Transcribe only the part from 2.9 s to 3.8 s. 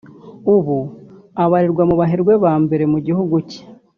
mu gihugu cye